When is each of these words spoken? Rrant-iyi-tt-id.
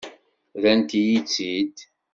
Rrant-iyi-tt-id. 0.59 1.77